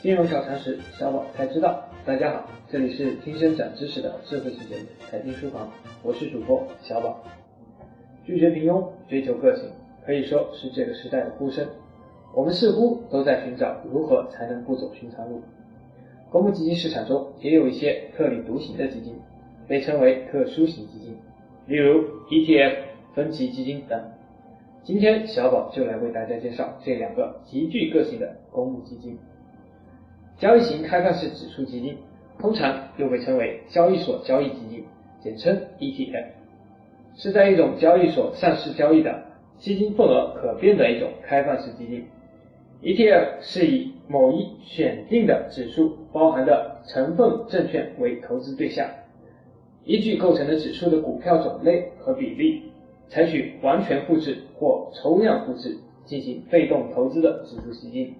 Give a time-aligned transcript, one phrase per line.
[0.00, 1.82] 金融小常识，小宝才知道。
[2.06, 5.66] 大家好，这里是听声长知识的智慧型节目《财经书房》，
[6.04, 7.20] 我是主播小宝。
[8.24, 9.68] 拒绝平庸，追求个性，
[10.06, 11.66] 可以说是这个时代的呼声。
[12.32, 15.42] 我们似乎都在寻找如何才能不走寻常路。
[16.30, 19.16] 公募基金市场中也有一些特立独行的基金，
[19.66, 21.16] 被称为特殊型基金，
[21.66, 22.76] 例如 ETF、
[23.16, 24.00] 分级基金等。
[24.84, 29.18] 今天小宝就来为大家介绍这两个极具个性的公募基金。
[30.38, 31.96] 交易型开放式指数基金，
[32.38, 34.84] 通常又被称为交易所交易基金，
[35.20, 36.26] 简称 ETF，
[37.16, 39.24] 是在一种交易所上市交易的
[39.58, 42.06] 基金份额可变的一种开放式基金。
[42.82, 48.88] ETF 是以某一选定的指数包含的成分证券为投资对象，
[49.84, 52.62] 依据构成的指数的股票种类和比例，
[53.08, 58.14] 采取完全复制或抽样复制进行被动投资的指数基金。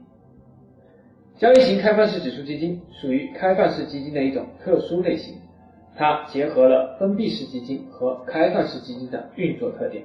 [1.38, 5.36] 交易型开放式指数基金属于开放式基金的一种特殊类型，
[5.96, 10.02] 它结合了封闭式基金和开放式基金的运作特点。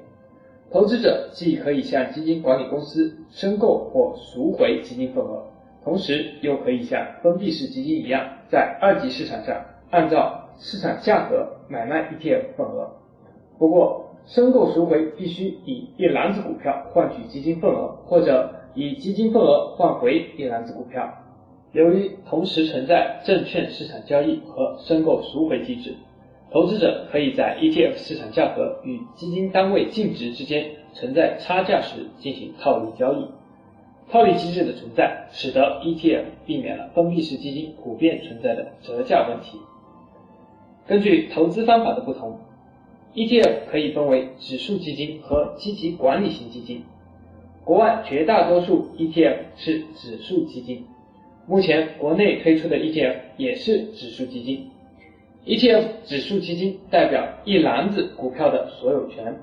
[0.71, 5.43] 投资者既可以向基金管理公司申购或赎回基金份额，
[5.83, 9.59] 同时又可以像封闭式基金一样，在二级市场上
[9.89, 12.91] 按照市场价格买卖 ETF 份额。
[13.57, 21.11] 不过，申购赎回必须以一篮子股票换取基金份额，或者以基金份额换回一篮子股票。
[21.73, 25.95] 由于同时存在证券市场交易和申购赎回机制。
[26.51, 33.25] 投资者可以在 ETF 市场价格与基金单位净值之间存在差价时进行套利交易。
[34.11, 39.57] 套利机制的存在，使得 ETF 避免了封闭式基金普遍存在的折价问题。
[40.85, 42.37] 根据投资方法的不同
[43.15, 46.83] ，ETF 可以分为指数基金和积极管理型基金。
[47.63, 50.85] 国外绝大多数 ETF 是指数基金，
[51.45, 54.69] 目前国内推出的 ETF 也是指数基金。
[55.45, 59.35] ETF 指数基金代表一篮子股票的所有权，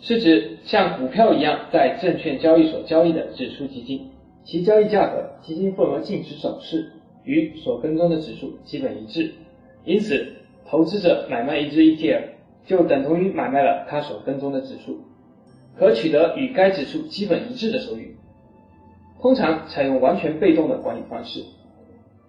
[0.00, 4.10] 是指像股票一样在证券交易所交易的指数基金，
[4.44, 6.92] 其交易价格、基金份额净值走势
[7.24, 9.32] 与所跟踪的指数基本一致，
[9.86, 10.34] 因此
[10.66, 12.22] 投资者买卖一只 ETF
[12.66, 14.98] 就等同于买卖了他所跟踪的指数，
[15.78, 18.08] 可取得与该指数基本一致的收益。
[19.20, 21.44] 通常采用完全被动的管理方式。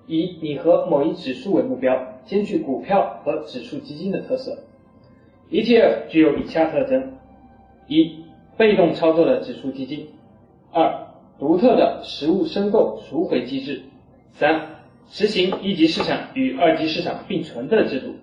[0.07, 4.57] 以拟合某一指数为目标，兼具股票和指数基金的特色。
[5.49, 7.13] ETF 具有以下特征：
[7.87, 8.23] 一、
[8.57, 10.07] 被动操作的指数基金；
[10.71, 11.07] 二、
[11.39, 13.83] 独特的实物申购赎回机制；
[14.33, 14.61] 三、
[15.09, 18.15] 实行一级市场与二级市场并存的制度。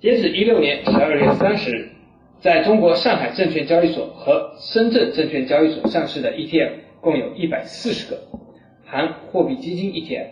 [0.00, 1.90] 截止一六年十二月三十日，
[2.40, 8.18] 在中国上海证券交易所和深圳证券交易所上市的 ETF 共有一百四十个，
[8.84, 10.26] 含货币基金 ETF。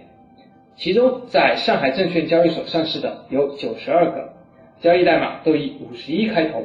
[0.77, 4.33] 其中，在上海证券交易所上市的有九十二个，
[4.81, 6.61] 交易代码都以五十一开头；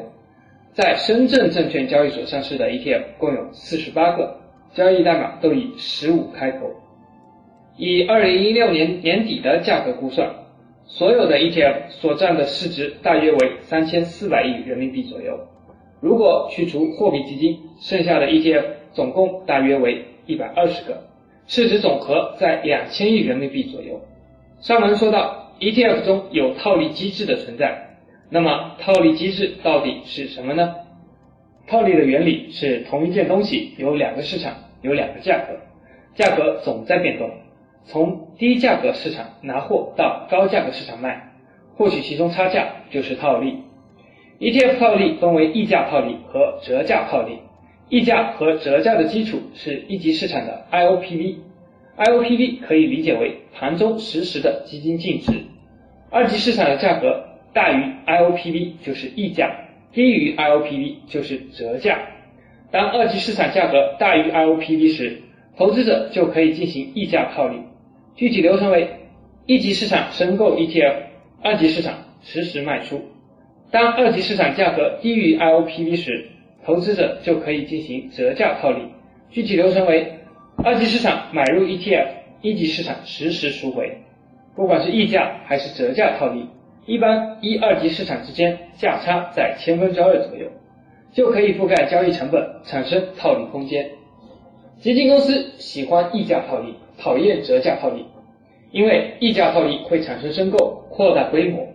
[0.73, 4.39] 在深圳证券交易所上市的 ETF 共有四十八个，
[4.73, 6.69] 交易代码都以十五开头。
[7.75, 10.29] 以二零一六年年底的价格估算，
[10.85, 15.39] 所有的 ETF 所占的市值大约为三千四百亿人民币左右。
[16.01, 18.63] 如果去除货币基金，剩下的 ETF
[18.93, 21.03] 总共大约为一百二十个。
[21.45, 23.99] 市值总和在两千亿人民币左右。
[24.61, 27.97] 上文说到 ETF 中有套利机制的存在，
[28.29, 30.75] 那么套利机制到底是什么呢？
[31.67, 35.59] 套利的原理是同一件东西有两个市场，有两个价格，
[36.15, 37.29] 价格总在变动，
[37.85, 41.33] 从低价格市场拿货到高价格市场卖，
[41.75, 43.63] 获取其中差价就是套利。
[44.39, 47.39] ETF 套利分为溢价套利和折价套利。
[47.89, 55.33] 溢价和折价的基础是一级市场的 IOPV，IOPV 可以理解为盘中实时的基金净值。
[56.09, 59.51] 二级市场的价格大于 IOPV 就是溢价，
[59.91, 61.99] 低于 IOPV 就是折价。
[62.71, 65.21] 当二级市场价格大于 IOPV 时，
[65.55, 67.57] 投资者就可以进行溢价套利。
[68.15, 68.89] 具体流程为：
[69.45, 70.95] 一级市场申购 ETF，
[71.43, 71.93] 二级市场
[72.23, 73.01] 实时卖出。
[73.69, 76.29] 当二级市场价格低于 IOPV 时，
[76.65, 78.83] 投资者就可以进行折价套利，
[79.29, 80.19] 具体流程为：
[80.63, 82.07] 二级市场买入 ETF，
[82.41, 83.97] 一级市场实时赎回。
[84.55, 86.45] 不管是溢价还是折价套利，
[86.85, 90.47] 一般一二级市场之间价差在千分之二左右，
[91.11, 93.89] 就可以覆盖交易成本，产生套利空间。
[94.79, 98.05] 基金公司喜欢溢价套利，讨厌折价套利，
[98.71, 101.65] 因为溢价套利会产生申购，扩大规模；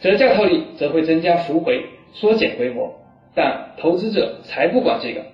[0.00, 2.92] 折价套利则会增加赎回，缩减规模。
[3.34, 5.24] 但投资者才不管这个，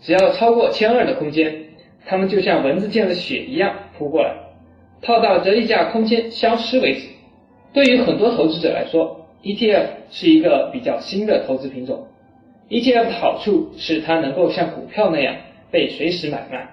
[0.00, 1.64] 只要超过千二的空间，
[2.04, 4.34] 他们就像蚊子见了血一样扑过来。
[5.02, 7.08] 套到折溢价空间消失为止。
[7.72, 12.06] 对于很多投资者来说，ETF 是一个比较新的投资品种。
[12.68, 15.36] ETF 的好处是它能够像股票那样
[15.70, 16.68] 被随时买卖，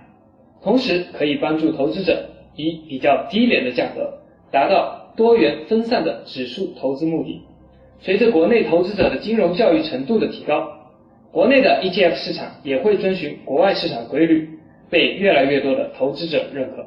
[0.63, 4.19] 同时可以帮助投资者以比较低廉的价格
[4.51, 7.41] 达到多元分散的指数投资目的。
[8.03, 10.67] 随着国内投资者的金融教育程度的提高，
[11.31, 14.49] 国内的 ETF 市场也会遵循国外市场规律，
[14.89, 16.85] 被越来越多的投资者认可。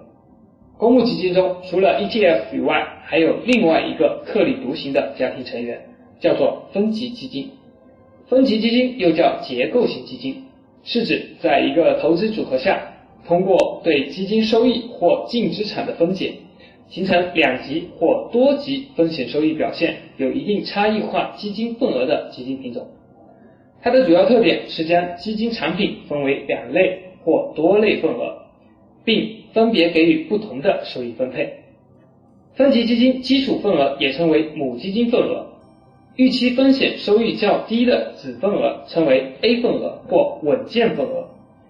[0.77, 5.81] 公募基金中除了 ETF 以外，还有另外一个特立独行的家庭成员，
[6.21, 7.51] 叫做分级基金。
[8.29, 10.45] 分级基金又叫结构型基金，
[10.85, 12.79] 是指在一个投资组合下，
[13.27, 16.35] 通过对基金收益或净资产的分解，
[16.89, 22.87] 形成两级或多级风险收益表现有一定差异化基金份额的基金品种。
[23.83, 28.39] 它的主要特点是将基金产品分为两类或多类份额，
[29.05, 31.61] 并分别给予不同的收益分配。
[32.55, 35.47] 分级基金基础份额也称为母基金份额。
[36.17, 41.29] 预期风险收益较低的子份额称为 A 份额或稳健份额，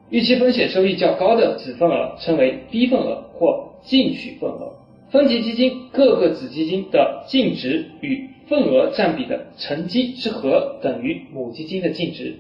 [0.09, 4.73] 预期风险收益较高的子份额称为 B 份额或进取份额。
[5.11, 12.35] 分级基金各个子基金的净值与份额占比的乘积之和等于母基金的净值。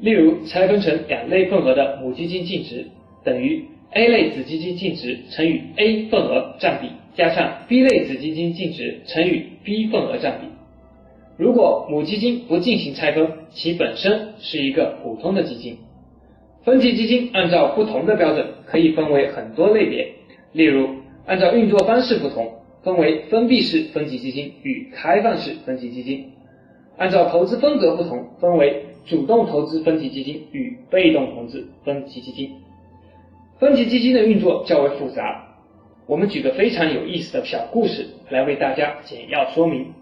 [0.00, 2.86] 例如，拆分成两类份额的母基金净值
[3.24, 10.46] 等于 A 类子基金净值乘以 A 份额占比加上 B 类子基金净值乘以 B 份额占比。
[11.36, 15.78] 如果母基金不进行拆分，其本身是一个普通的基金。
[16.64, 20.12] 分级基金按照不同的标准可以分为很多类别，
[20.52, 20.88] 例如
[21.28, 26.24] 按照运作方式不同，分为封闭式分级基金与开放式分级基金；
[26.96, 32.50] 按照投资风格不同，分为主动投资分级基金与被动投资分级基金。
[33.58, 35.44] 分级基金的运作较为复杂，
[36.06, 39.92] 我们举个非常有意思的小故事来为大家简要说明。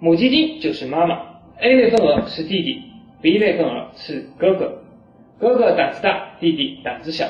[0.00, 1.20] 母基金就是妈妈
[1.60, 2.82] ，A 类份额是弟弟
[3.20, 4.82] ，B 类份额是哥哥。
[5.38, 7.26] 哥哥胆子大，弟弟胆子小。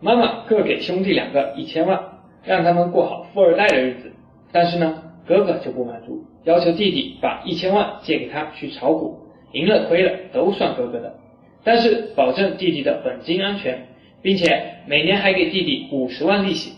[0.00, 2.09] 妈妈各给兄弟两个一千万，
[2.44, 4.12] 让他们过好富二代的日子。
[4.52, 9.18] 但是呢，哥哥就不满足，要求弟弟把一千万借给他去炒股，
[9.52, 11.14] 赢了亏了都算哥哥的，
[11.62, 13.86] 但是保证弟弟的本金安全，
[14.22, 16.72] 并且每年还给弟弟五十万利息。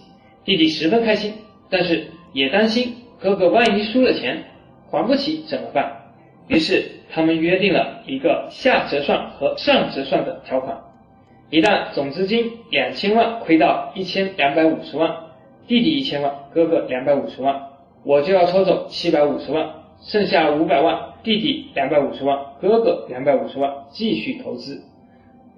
[0.45, 1.33] 弟弟十分开心，
[1.71, 4.45] 但是也担心哥哥万一输了钱。
[4.91, 5.91] 还不起怎么办？
[6.49, 10.79] 于是他们约定了一个下折算和上折算的条款。
[11.49, 15.17] 一旦总资金两千万亏到一千两百五十万，
[15.67, 17.69] 弟弟一千万，哥哥两百五十万，
[18.05, 19.71] 我就要抽走七百五十万，
[20.01, 24.83] 剩下五百万，弟弟两百五十万，哥哥两百五十万继续投资。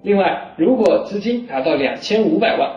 [0.03, 2.69] 另外，如果资金达到两千五百万，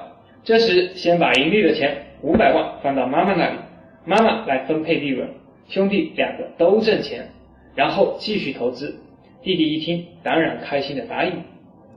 [0.42, 3.58] 这时先把盈利的钱五百万放到妈妈那里，
[4.06, 5.28] 妈妈来分配利润。
[5.68, 7.28] 兄弟两个都挣钱，
[7.74, 8.98] 然后继续投资。
[9.42, 11.32] 弟弟一听，当然开心的答应。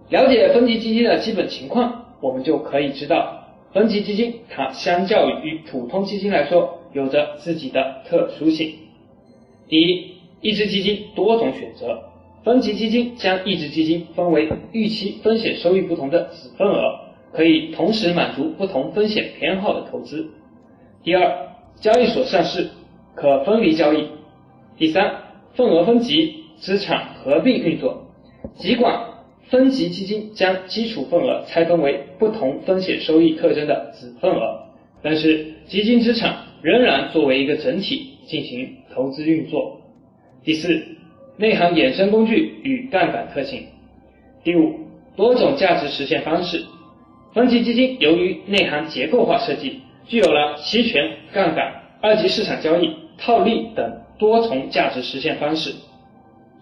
[0.09, 3.40] 了解分级基金的基本情况，我们就可以知道，
[3.73, 8.73] 分级基金它相较于普通基金来说，有着自己的特殊性。
[9.67, 12.03] 第一，一只基金多种选择，
[12.43, 16.99] 分级基金将一只基金分为预期风险收益不同的子份额，
[17.31, 20.31] 可以同时满足不同风险偏好的投资。
[21.03, 22.69] 第二，交易所上市。
[23.13, 24.07] 可分离交易。
[24.77, 25.15] 第三，
[25.53, 28.05] 份额分级，资产合并运作。
[28.55, 29.10] 尽管
[29.51, 34.63] 分级基金将基础份额拆分为不同风险收益特征的子份额，
[35.03, 39.81] 但是基金资产仍然作为一个整体进行投资运作。
[40.45, 40.81] 第四，
[41.35, 43.65] 内涵衍生工具与杠杆特性。
[44.41, 44.73] 第五，
[45.17, 46.63] 多种价值实现方式。
[47.33, 52.89] 分级基金由于内涵结构化设计，具有了期权、杠杆、二级市场交易。
[53.17, 55.75] 套利等多重价值实现方式。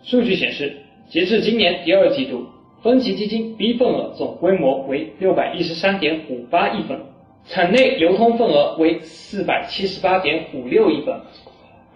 [0.03, 0.75] 数据显示，
[1.08, 2.46] 截至今年第二季度，
[2.82, 7.00] 分级基金 B 份额总规模为六百一十三点五八亿份，
[7.46, 11.20] 场内流通份额为四百七十八点五六亿份。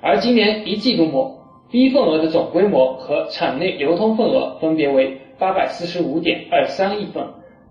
[0.02, 1.40] 而今年一季度末
[1.72, 7.26] ，B 份额的总规模和场内流通份额分别为八百四十五点二三亿份、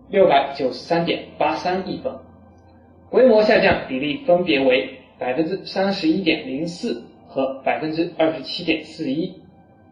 [0.08, 2.12] 六百九十三点八三亿份，
[3.10, 4.98] 规模下降比例分别为。
[5.18, 9.32] 百分之三十一点零四和百分之二十七点四一，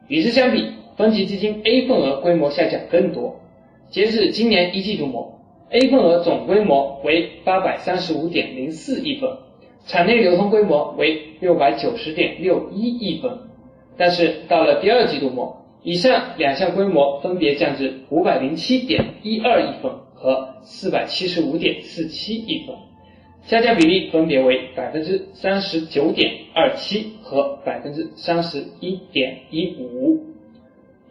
[0.09, 3.41] 与之相比，分级基金 A 份额规模下降更多。
[3.89, 5.41] 截至今年一季度末
[5.71, 9.31] ，A 份额总规模为八百三十五点零四亿份，
[9.87, 13.33] 场内流通规模为六百九十点六一亿份。
[13.97, 22.77] 但是到了第二季度末，以上两项规模分别降至五百零七点一二亿份和四百七十五点四七亿份。
[23.47, 30.27] 下降比例分别为百分之三十九点二七和百分之三十一点一五。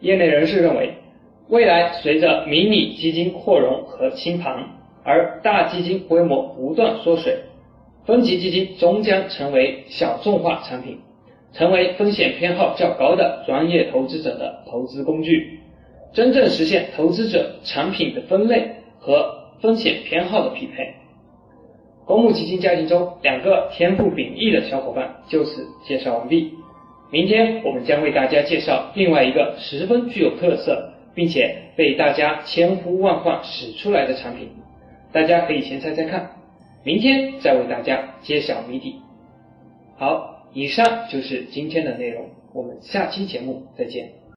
[0.00, 0.94] 业内人士认为，
[1.48, 4.64] 未来随着迷你基金扩容和清盘，
[5.04, 7.38] 而大基金规模不断缩水，
[8.06, 10.98] 分级基金终将成为小众化产品，
[11.52, 15.60] 成为风险偏好较高的专业投资者的投资工具，
[16.12, 20.94] 真正实现投资者产品的分类和风险偏好的匹配。
[22.06, 26.52] 公募基金家庭中两个天赋秉异的小伙伴就此介绍完毕。
[27.10, 34.50] 明天我们将为大家介绍另外一个十分具有特色，并且被大家千呼万唤使出来的产品，
[35.12, 36.36] 大家可以先猜猜看，
[36.84, 39.00] 明天再为大家揭晓谜底。
[39.96, 44.19] 好，以上就是今天的内容，我们下期节目再见。